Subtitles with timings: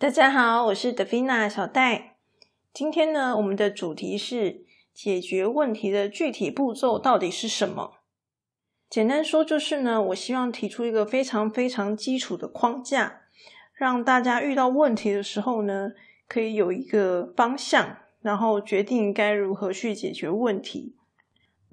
[0.00, 2.16] 大家好，我是德菲娜小戴。
[2.72, 7.98] 今天呢，我们的主题是解决问题的具体步骤到底是什么？
[8.88, 13.24] 简单说就是呢，我希望提出一个非常非常基础的框架，
[13.74, 15.90] 让大家遇到问题的时候呢，
[16.26, 20.96] 可以有一个方向，然后决定该如何去解决问题。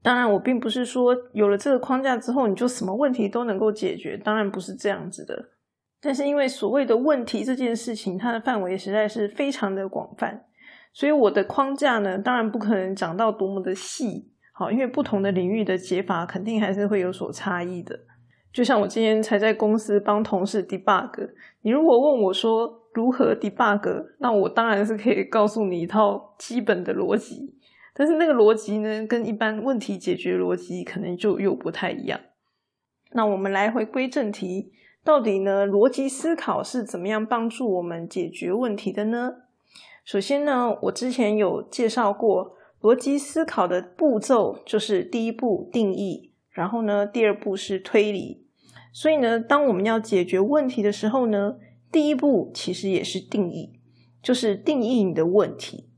[0.03, 5.51] 当然，我并不是说有了这个框架之后，你就什么问题都能够解决，当然不是这样子的。
[5.99, 10.45] 但是因为所谓的问题这件事情，它的范围实在是非常的广泛，
[10.93, 14.31] 所以我的框架呢，当然不可能讲到多么的细。
[14.53, 17.99] 好，因为不同的领域的解法肯定还是会有所差异的。
[18.53, 21.29] 就像我今天才在公司帮同事 debug，
[21.61, 27.55] 你如果问我说如何 debug，那我当然是可以告诉你一套基本的逻辑。
[27.93, 32.19] 但是那个逻辑呢，跟一般问题解决逻辑可能就又不太一样。
[33.13, 34.71] 那我们来回归正题。
[35.03, 35.65] 到底呢？
[35.65, 39.33] 逻辑思考是怎么样帮助我们解决问题的呢？
[40.03, 48.45] 首先呢，我之前有介绍过，逻辑思考的步骤就是第一步定义，然后呢，第二步是推理。
[48.93, 51.57] 所以呢，当我们要解决问题的时候呢，
[51.91, 53.79] 第一步其实也是定义，
[54.21, 55.89] 就是定义你的问题。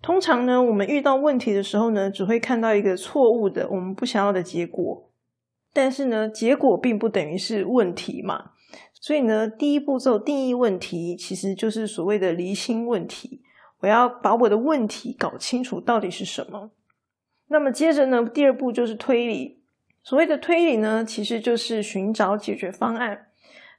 [0.00, 5.10] 通常呢，我们遇到问题的时候呢，只会看到一个错误的、我们不想要的结果，
[5.74, 8.52] 但是呢，结果并不等于是问题嘛。
[8.92, 13.42] 所以呢，第一步骤定义问题，其实就是所谓的离心问题。
[13.80, 16.70] 我要把我的问题搞清楚到底是什么。
[17.48, 19.60] 那么接着呢，第二步就是推理。
[20.02, 23.26] 所谓的推理呢，其实就是寻找解决方案。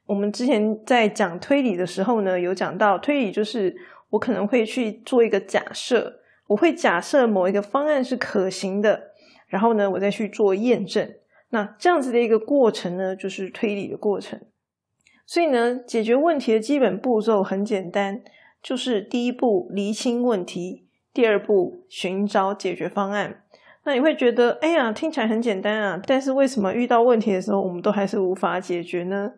[0.05, 3.75] 我们之前在讲推理的时候呢，有讲到推理就是
[4.11, 9.11] 我可能会去做一个假设，我会假设某一个方案是可行的，
[9.47, 11.11] 然后呢，我再去做验证。
[11.55, 14.37] 那这样子的一个过程呢，就是推理的过程。
[15.25, 18.21] 所以呢，解决问题的基本步骤很简单，
[18.61, 23.41] 就是第一步厘清问题，第二步寻找解决方案。
[23.85, 29.31] 那你会觉得，哎呀，听起来很简单啊，但是为什么遇到问题的时候，我们都还是无法解决呢？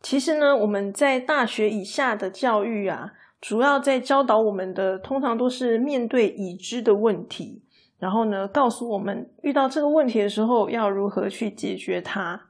[0.00, 7.64] 其实呢，我们在大学以下的教育啊，主要在教导我们的，通常都是面对已知的问题，
[8.02, 12.48] 然后呢，告诉我们遇到这个问题的时候要如何去解决它。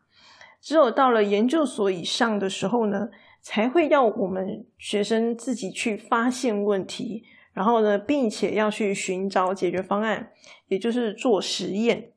[0.62, 3.10] 只有到了研究所以上的时候呢，
[3.42, 10.30] 才会要我们学生自己去发现问题，然后呢，并且要去寻找解决方案，
[10.68, 12.12] 也就是做实验。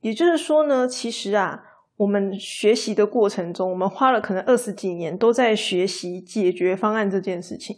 [0.00, 1.62] 也就是说呢，其实啊，
[1.98, 7.76] 我们学习的过程中，我们花了可能二十几年都在学习解决方案这件事情，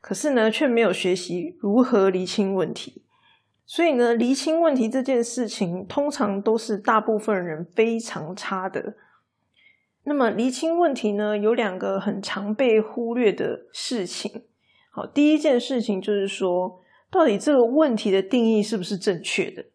[0.00, 3.02] 可是呢，却没有学习如何厘清问题。
[3.70, 8.94] 所以呢，厘清问题这件事情，通常都是大部分人非常差的。
[10.04, 14.44] 那么厘清问题呢，有两个很常被忽略的事情。
[14.90, 16.80] 好，第一件事情就是说，
[17.10, 19.66] 到底这个问题的定义是不是正确的？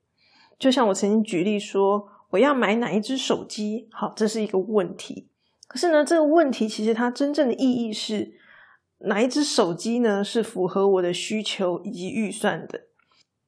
[0.57, 5.29] 就像我曾经举例说，我要买哪一只手机，好，这是一个问题。
[5.67, 8.33] 可是呢，这个问题其实它真正的意义是，
[9.01, 12.87] 哪一只手机呢是符合我的需求以及预算的？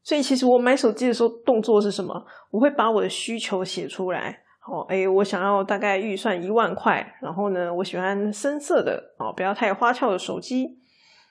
[0.05, 2.25] 所以其实我买手机的时候，动作是什么？
[2.51, 4.43] 我会把我的需求写出来。
[4.67, 10.79] 哦，哎，我想要大概预算一万块，然后呢，我喜欢深色的哦，不要太花俏的手机。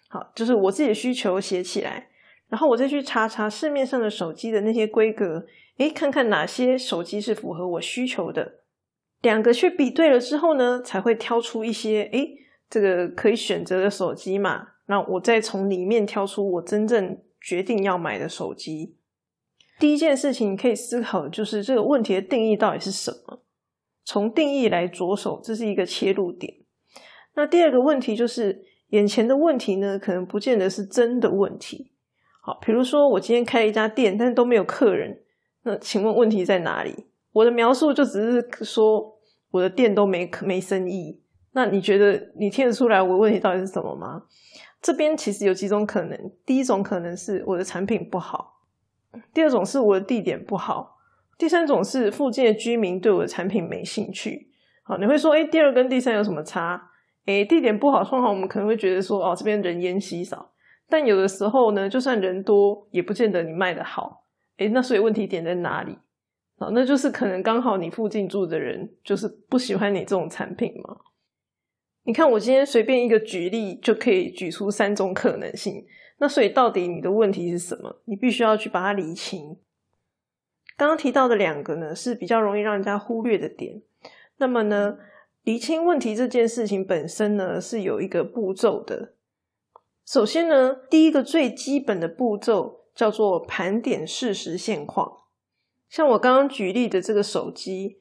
[0.09, 2.09] 好，就是我自己的需求写起来，
[2.49, 5.47] 然后我再去查查市面上的手机的那些规格，
[5.79, 8.61] 哎，看看哪些手机是符合我需求的。
[9.23, 12.29] 两个去比对了之后呢，才会挑出一些哎，
[12.69, 14.69] 这个可以选择的手机嘛。
[14.87, 18.97] 那我再从里面挑出我真正决定要买的手机。
[19.79, 23.43] 第一件事情你可以思考的就是这个问题的定义到底是什么？
[24.05, 26.55] 从定义来着手，这是一个切入点。
[27.35, 31.91] 那第二个问题就是，眼前的问题呢，可能不见得是真的问题。
[32.41, 35.23] 好，比如说我今天开了一家店，但是都没有客人，
[35.65, 37.07] 那请问问题在哪里？
[37.33, 39.19] 我的描述就只是说
[39.51, 41.21] 我的店都没没生意。
[41.53, 44.23] 那你觉得你听得出来我问题到底是什么吗？
[44.85, 48.61] 这边其实有几种可能，第一种可能是我的产品不好。
[49.33, 50.99] 第二种是我的地点不好，
[51.39, 54.51] 第三种是附近的居民对我的产品没兴趣。
[54.83, 56.91] 好，你会说，哎，第二跟第三有什么差？
[57.25, 60.53] 哎，地点不好，通常我们可能会觉得说，哦，这边人烟稀少。
[60.87, 64.27] 但有的时候呢，就算人多，也不见得你卖的好。
[64.59, 65.97] 哎，那所以问题点在哪里？
[66.59, 70.95] 啊，那就是可能刚好你附近住的人就是不喜欢你这种产品嘛。
[72.07, 75.87] 你看，我今天随便一个举例就可以举出三种可能性。
[76.19, 78.03] 那所以到底你的问题是什么？
[78.05, 79.59] 你必须要去把它理清。
[80.77, 83.83] 刚刚提到的两个呢，是比较容易让人家忽略的点。
[84.37, 84.99] 那么呢，
[85.45, 89.15] 理清问题这件事情本身呢，是有一个步骤的。
[90.05, 95.21] 首先呢，第一个最基本的步骤叫做盘点事实现况。
[95.89, 97.99] 像我刚刚举例的这个手机，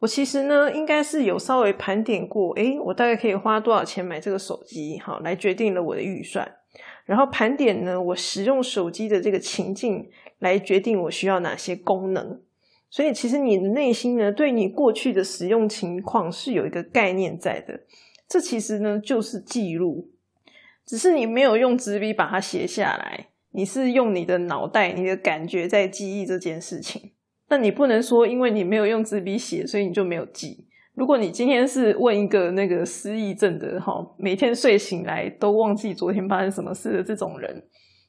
[0.00, 6.56] 我其实呢应该是有稍微盘点过，诶，我大概可以花多少钱买这个手机，好，来决定了我的预算。
[7.06, 10.10] 然后盘点呢，我使用手机的这个情境，
[10.40, 12.40] 来决定我需要哪些功能。
[12.90, 17.80] 所以其实你的内心呢，对你过去的使用情况是有一个概念在的。
[18.28, 20.10] 这其实呢就是记录。
[20.86, 27.13] 只是你没有用纸笔把它写下来，你是用你的脑袋、你的感觉在记忆这件事情。
[27.48, 30.66] 那你不能说，因为你没有用纸笔写，所以你就没有记。
[30.94, 37.62] 如果你今天是问一个那个失忆症的哈，每天睡醒来都忘记昨天发生什么事的这种人，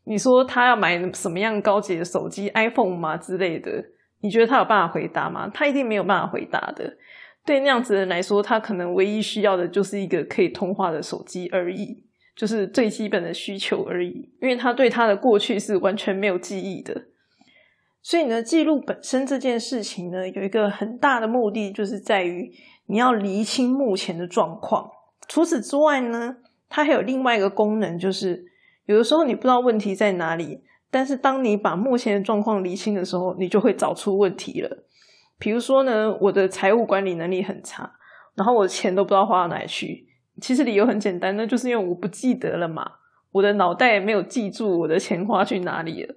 [0.06, 3.84] 你说他要买什么样高级的手机，iPhone 吗之类的？
[4.22, 5.50] 你觉得他有办法回答吗？
[5.54, 6.98] 他一定没有办法回答的。
[7.46, 12.04] 对那样子的人来说，他可能唯一需要的就是一个可以通话的手机而已。
[12.36, 16.94] 就是最基本的需求而已，因为他对他的过去是完全没有记忆的，
[18.08, 22.52] 所以呢，记录本身这件事情呢，有一个很大的目的，就是在于
[22.86, 24.88] 你要厘清目前的状况。
[25.28, 26.38] 除此之外呢，
[26.70, 28.46] 它还有另外一个功能，就是
[28.86, 30.62] 有的时候你不知道问题在哪里，
[30.92, 34.86] 但是当你把目前的状况厘清的时候，你就会找出问题了。
[35.40, 37.92] 比如说呢，我的财务管理能力很差，
[38.36, 40.06] 然后我的钱都不知道花到哪里去。
[40.40, 42.88] 其实理由很简单，那就是因为我不记得了嘛，
[43.32, 46.14] 我的脑袋没有记住我的钱花去哪里了。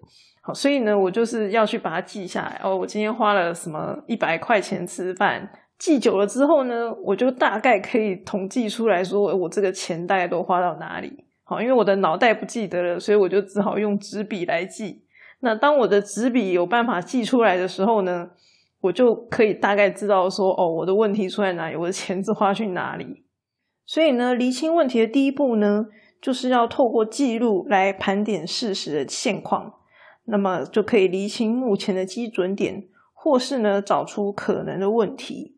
[0.55, 2.61] 所以呢，我就是要去把它记下来。
[2.63, 5.49] 哦，我今天花了什么一百块钱吃饭，
[5.79, 11.25] 记久了之后呢，我就大概可以统计出来说，我这个钱大概都花到哪里。
[11.45, 15.05] 好，因为我的脑袋不记得了，所以我就只好用纸笔来记。
[15.41, 18.29] 那当我的纸笔有办法记出来的时候呢，
[18.81, 23.25] 我就可以大概知道说，哦，我的问题出在哪里，我的钱是花去哪里。
[23.87, 25.87] 所以呢，厘清问题的第一步呢，
[26.21, 29.73] 就是要透过记录来盘点事实的现况，
[30.31, 35.57] 那么就可以厘清目前的基准点，或是呢找出可能的问题。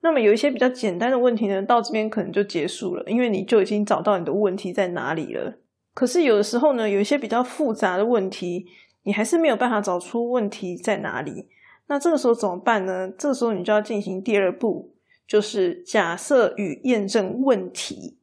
[0.00, 5.58] 那么有一些比较简单的问题呢，到这边可能就结束了，因为你就已经找到你的问题在哪里了。
[5.94, 8.66] 可是有的时候呢，有一些比较复杂的问题，
[9.02, 11.48] 你还是没有办法找出问题在哪里。
[11.88, 13.10] 那这个时候怎么办呢？
[13.18, 14.92] 这个时候你就要进行第二步。
[15.26, 18.18] 就是假设与验证问题，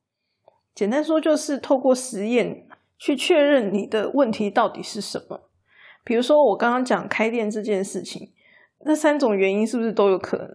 [0.74, 2.66] 简单说就是透过实验
[3.06, 5.50] 去确认你的问题到底是什么。
[6.06, 8.32] 比如说我刚刚讲开店这件事情，
[8.86, 10.50] 那三种原因是不是都有可能？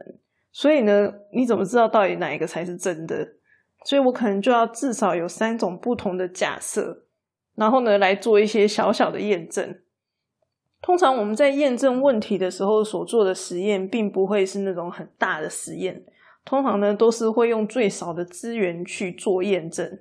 [0.50, 3.34] 所以呢，你怎么知道到底哪一个才是真的？
[3.84, 7.04] 所以我可能就要至少有三种不同的假设，
[7.54, 9.78] 然后呢来做一些小小的验证。
[10.80, 16.02] 通常我们在验证问题的时候所做的实验，并不会是那种很大的实验。
[16.46, 20.00] 通常呢，都是会用最少的资源去做验证。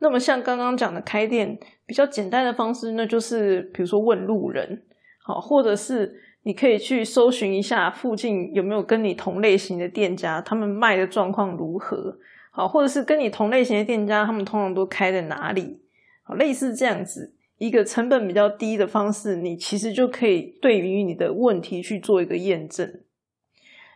[0.00, 4.82] 那么像刚刚讲的开店，比较简单的方式，那就是比如说问路人，
[5.22, 6.12] 好，或者是
[6.42, 12.16] 你可以去搜寻一下附近有没有跟你同类型的店家，他们卖的状况如何，
[12.50, 15.82] 好，或者是跟你同类型的店家，他们通常都开在哪里，
[16.22, 23.02] 好，类似这样子一个成本比较低的方式，你其实就可以对于你的问题去做一个验证。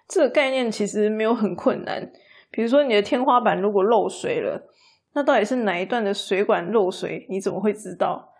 [0.06, 2.12] 这个概念其实没有很困难。
[2.50, 4.68] 比如说，你的天花板如果漏水了，
[5.14, 7.26] 那到底是哪一段的水管漏水？
[7.30, 8.32] 你怎么会知道？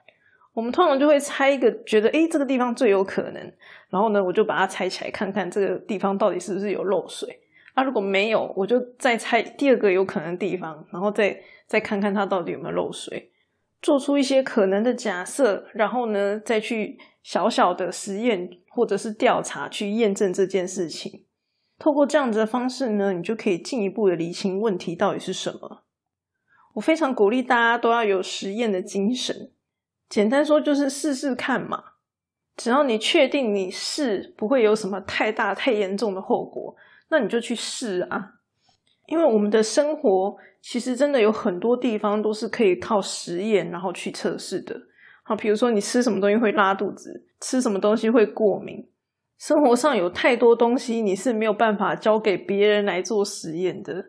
[0.53, 3.53] 我们通常就会猜一个，觉得诶这个地方最有可能。
[3.91, 7.41] 然后呢，我就把它拆起来看看这个地方到底是不是有漏水。
[7.75, 13.33] 啊，如果没有，我就再猜第二个有可能的地方，然后再再看看它到底有没有漏水，
[13.83, 21.25] 做出一些可能的假设，然后呢，再去小小的实验或者是调查去验证这件事情。
[21.79, 25.84] 透过这样子的方式呢，你就可以进一步的理清问题到底是什么。
[26.75, 29.51] 我非常鼓励大家都要有实验的精神。
[30.09, 31.83] 简单说就是试试看嘛。
[32.57, 36.77] 只要你确定你试不会有什么太大太严重的后果，
[37.09, 38.35] 那你就去试啊。
[39.07, 44.81] 因为我们的生活其实真的有很多地方都是可以靠实验然后去测试的。
[45.25, 48.89] 好，比如说你吃什么东西会拉肚子，吃什么东西会过敏。
[49.37, 54.05] 生活上有太多东西，你是没有办法交给别人来做实验的。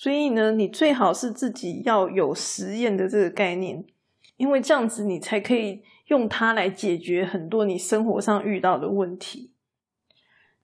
[0.00, 3.84] 所以呢，你最好是自己要有实验的这个概念，
[4.36, 9.50] 因为这样子你才可以用它来解决很多你生活上遇到的问题。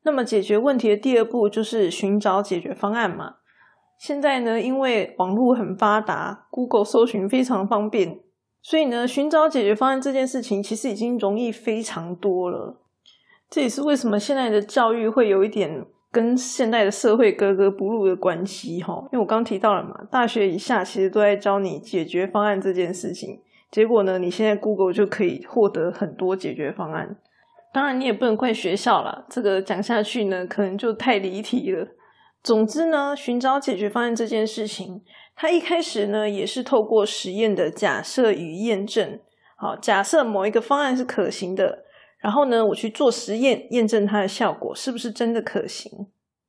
[0.05, 3.39] 那么，解决问题的第二步就是寻找解决方案嘛。
[3.99, 8.21] 现在呢，因为网络很发达，Google 搜寻非常方便，
[8.63, 12.81] 所以呢，寻找解决方案这件事情其实已经容易非常多了。
[13.51, 18.95] 这也是为什么现在的教育会有一点跟现代的社会格格不入的关系哈。
[19.13, 23.41] 因为我刚提到了嘛，大学以下其实都在教你解决方案这件事情，
[23.73, 27.17] 结果呢，你现在 Google 就可以获得很多解决方案。
[27.73, 31.89] 当然，你也不能怪学校了，这个讲下去呢，可能就太离题了。
[32.41, 35.03] 总之呢，寻找解决方案这件事情，
[35.35, 39.19] 它一开始呢，也是透过实验的假设与验证。
[39.57, 41.85] 好，假设某一个方案是可行的，
[42.25, 46.07] 然后呢，我去做实验，验证它的效果是不是真的可行。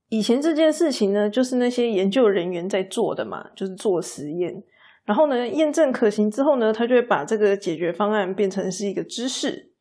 [0.07, 4.63] 以前这件事情呢，就是那些研究人员在做的嘛，就是做实验，
[5.03, 9.73] 然后呢，验证可行之后呢，他就会把这个解决方案变成是一个知识。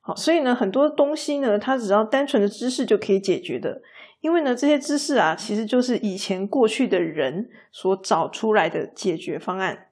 [0.00, 3.82] 好，所以呢，很多东西呢，它只要单纯的知识就可以解决的。
[4.20, 9.88] 因为呢，这些知识啊，其实就是以前过去的人所找出来的解决方案。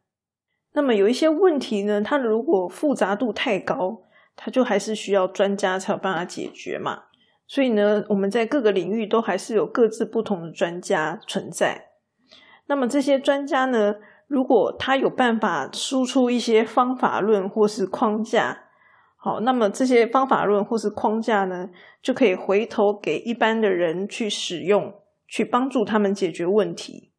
[0.75, 4.03] 那么有一些问题呢，它如果复杂度太高，
[4.37, 7.05] 它就还是需要专家才有办法解决嘛。
[7.47, 11.89] 所以呢，我们在各个领域都还是有各自不同的专家存在。
[12.67, 13.97] 那么这些专家呢，
[14.27, 18.65] 如果他有办法输出一些方法论或是框架。
[19.17, 21.69] 好，那么这些方法论或是框架呢，
[22.03, 24.95] 就可以回头给一般的人去使用，
[25.29, 27.13] 去帮助他们解决问题。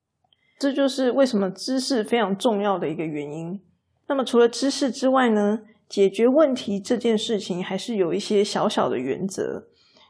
[0.60, 3.62] 这就是为什么知识非常重要的一个原因。
[4.08, 9.68] 那么除了知识之外呢，解决问题这件事情还是有一些小小的原则。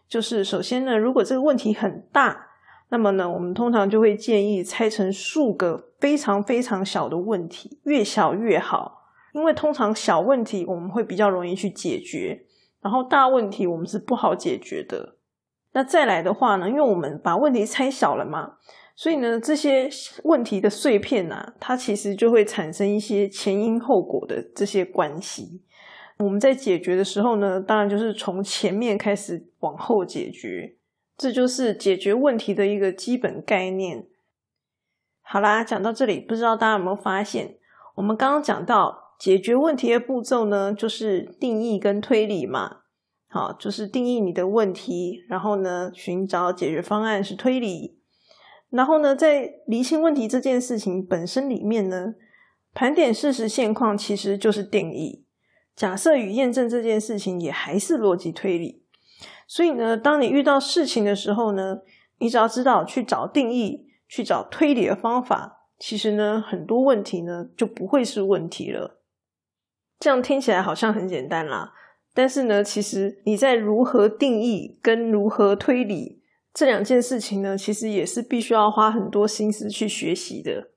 [0.07, 2.47] 就是首先呢，如果这个问题很大，
[2.89, 8.99] 那么呢，我们通常就会建议拆成数个非常非常小的问题，越小越好。
[9.33, 12.45] 因为通常小问题我们会比较容易去解决，
[12.81, 15.15] 然后大问题我们是不好解决的。
[15.71, 18.57] 那再来的话呢，因为我们把问题拆小了嘛，
[18.95, 19.89] 所以呢，这些
[20.23, 25.63] 问题的碎片啊，它其实就会产生一些前因后果的这些关系。
[26.19, 30.77] 我们在解决的时候呢，当然就是从前面开始往后解决，
[31.17, 34.05] 这就是解决问题的一个基本概念。
[35.21, 37.57] 好啦，讲到这里，不知道大家有没有发现，
[37.95, 39.01] 我们刚刚讲到。
[39.19, 42.79] 解决问题的步骤呢，就是定义跟推理嘛。
[43.29, 47.99] 好，就是定义你的问题，然后呢，寻找解决方案是推理。
[48.73, 52.15] 然后呢，在厘清问题这件事情本身里面呢，
[52.73, 55.23] 盘点事实现况其实就是定义。
[55.75, 58.83] 假设与验证这件事情也还是逻辑推理。
[59.47, 61.81] 所以呢，当你遇到事情的时候呢，
[62.17, 68.99] 你只要知道去找定义、去找推理的方法，其实呢，很多问题呢就不会是问题了。
[69.99, 71.73] 这样听起来好像很简单啦，
[72.15, 76.22] 但是呢，其实你在如何定义跟如何推理
[76.53, 80.69] 这两件事情呢，其实也是必须要花很多心思去学习的。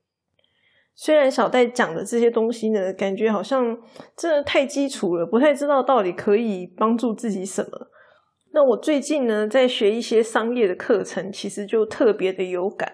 [0.95, 3.77] 虽然小戴讲的这些东西呢，感觉好像
[4.15, 7.91] 真的太基础了，不太知道到底可以帮助自己什么。
[8.53, 12.91] 那我最近呢，在学一些商业的课程，其实就特别的有感。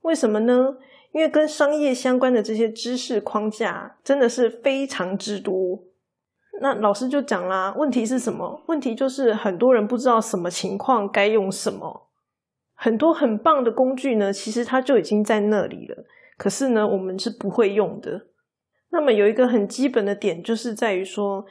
[0.00, 0.74] 为什么呢？
[1.12, 5.84] 因为跟商业相关的这些知识框架真的是非常之多，
[6.62, 8.62] 那老师就讲啦，问题是什么？
[8.68, 12.08] 问题就是很多人不知道什么情况该用什么，
[12.74, 16.04] 很多很棒的工具呢，其实它就已经在那里了，
[16.38, 18.26] 可是呢，我们是不会用的。
[18.90, 21.44] 那么有一个很基本的点，就是在于说，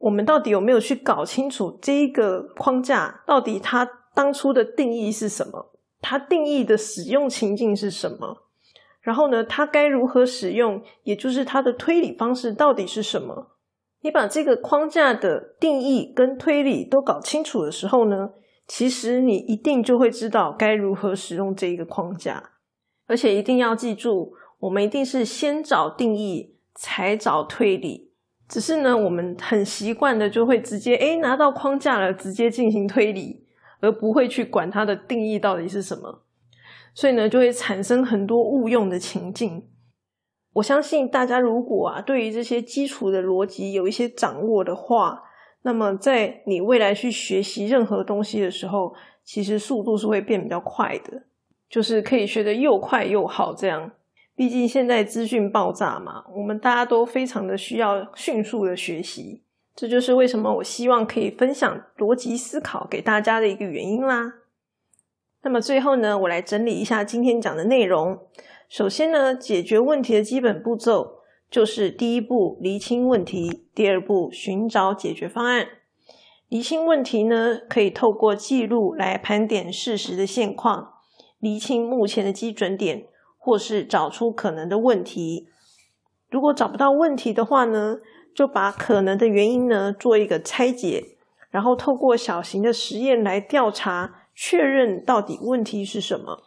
[0.00, 5.72] 我们到底有没有去搞清楚这一个框架到底它当初的定义是什么？
[6.00, 8.38] 它定义的使用情境是什么？
[9.00, 10.82] 然后呢，它该如何使用？
[11.04, 13.52] 也就是它的推理方式到底是什么？
[14.06, 18.30] 你把这个框架的定义跟推理都搞清楚的时候呢，
[18.68, 22.50] 其实你一定就会知道该如何使用这一个框架。
[23.08, 28.12] 而且一定要记住，我们一定是先找定义，才找推理。
[28.48, 33.44] 只是呢，我们很习惯的就会直接诶拿到框架了，直接进行推理，
[33.80, 36.22] 而不会去管它的定义到底是什么。
[36.94, 39.64] 所以呢，就会产生很多误用的情境。
[40.56, 45.22] 我相信大家如果啊，对于这些基础的逻辑有一些掌握的话，
[45.62, 51.24] 那么在你未来去学习任何东西的时候，其实速度是会变比较快的，
[51.68, 53.54] 就是可以学得又快又好。
[53.54, 53.90] 这样，
[54.34, 59.42] 毕竟现在资讯爆炸嘛，我们大家都非常的需要迅速的学习。
[59.74, 64.32] 这就是为什么我希望可以分享逻辑思考给大家的一个原因啦。
[65.42, 68.18] 那么最后呢，我来整理一下今天讲的内容。
[68.68, 75.68] 首先呢，解决问题的基本步骤就是第一步厘清问题，第二步寻找解决方案。
[76.48, 80.94] 厘清问题呢，可以透过记录来盘点事实的现况，
[81.38, 83.06] 厘清目前的基准点，
[83.38, 85.48] 或是找出可能的问题。
[86.28, 87.98] 如果找不到问题的话呢，
[88.34, 91.04] 就把可能的原因呢做一个拆解，
[91.50, 94.22] 然后透过小型的实验来调查。
[94.38, 96.42] 确认到底问题是什么。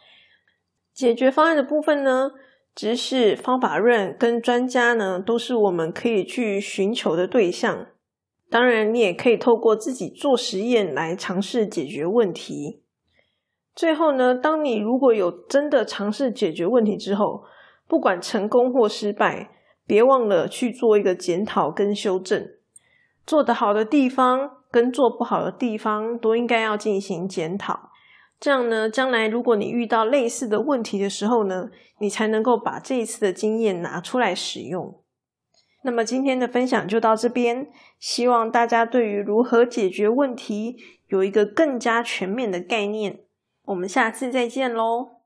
[1.00, 2.32] 解决方案的部分呢，
[2.74, 7.86] 知识、方法论跟专家呢，都是我们可以去寻求的对象。
[8.50, 12.82] 当然，你也可以透过自己做实验来尝试解决问题。
[13.74, 17.44] 最后呢，当你如果有真的尝试解决问题之后，
[17.88, 19.48] 不管成功或失败，
[19.86, 22.46] 别忘了去做一个检讨跟修正。
[23.26, 27.89] 做得好的地方跟做不好的地方都应该要进行检讨。
[28.40, 34.98] 这样呢，将来如果你遇到类似的问题的时候呢，你才能够把这一次的经验拿出来使用。
[35.82, 37.68] 那么今天的分享就到这边，
[37.98, 40.76] 希望大家对于如何解决问题
[41.08, 43.20] 有一个更加全面的概念。
[43.66, 45.19] 我们下次再见喽。